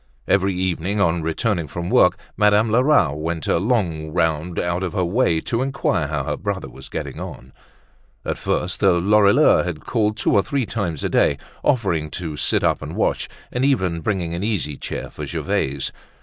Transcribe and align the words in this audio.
Every 0.27 0.55
evening, 0.55 0.99
on 0.99 1.21
returning 1.21 1.67
from 1.67 1.91
work, 1.91 2.17
Madame 2.35 2.71
Lerat 2.71 3.17
went 3.19 3.45
a 3.45 3.59
long 3.59 4.11
round 4.11 4.57
out 4.59 4.81
of 4.81 4.93
her 4.93 5.05
way 5.05 5.39
to 5.41 5.61
inquire 5.61 6.07
how 6.07 6.23
her 6.23 6.35
brother 6.37 6.67
was 6.71 6.89
getting 6.89 7.19
on. 7.19 7.53
At 8.25 8.39
first 8.39 8.79
the 8.79 8.93
Lorilleuxs 8.99 9.63
had 9.67 9.81
called 9.81 10.17
two 10.17 10.33
or 10.33 10.41
three 10.41 10.65
times 10.65 11.03
a 11.03 11.09
day, 11.09 11.37
offering 11.63 12.09
to 12.19 12.35
sit 12.35 12.63
up 12.63 12.81
and 12.81 12.95
watch, 12.95 13.29
and 13.51 13.63
even 13.63 13.99
bringing 14.01 14.33
an 14.33 14.43
easy 14.43 14.75
chair 14.75 15.11
for 15.11 15.27
Gervaise. 15.27 15.91